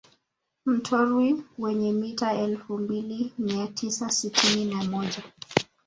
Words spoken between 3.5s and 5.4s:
tisa sitini na moja